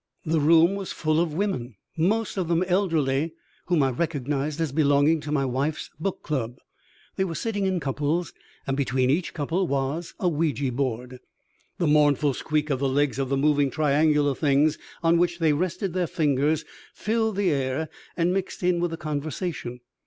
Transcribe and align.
The 0.25 0.39
room 0.39 0.73
was 0.73 0.91
full 0.91 1.19
of 1.19 1.31
women 1.35 1.75
most 1.95 2.35
of 2.35 2.47
them 2.47 2.63
elderly 2.63 3.35
whom 3.67 3.83
I 3.83 3.91
recognized 3.91 4.59
as 4.59 4.71
belonging 4.71 5.21
to 5.21 5.31
my 5.31 5.45
wife's 5.45 5.91
Book 5.99 6.23
Club. 6.23 6.57
They 7.17 7.23
were 7.23 7.35
sitting 7.35 7.67
in 7.67 7.79
couples, 7.79 8.33
and 8.65 8.75
between 8.75 9.11
each 9.11 9.35
couple 9.35 9.67
was 9.67 10.15
a 10.19 10.27
Ouija 10.27 10.71
board! 10.71 11.19
The 11.77 11.85
mournful 11.85 12.33
squeak 12.33 12.71
of 12.71 12.79
the 12.79 12.89
legs 12.89 13.19
of 13.19 13.29
the 13.29 13.37
moving 13.37 13.69
triangular 13.69 14.33
things 14.33 14.79
on 15.03 15.19
which 15.19 15.37
they 15.37 15.53
rested 15.53 15.93
their 15.93 16.07
fingers 16.07 16.65
filled 16.95 17.35
the 17.35 17.51
air 17.51 17.87
and 18.17 18.33
mixed 18.33 18.63
in 18.63 18.79
with 18.79 18.89
the 18.89 18.97
conversation. 18.97 19.81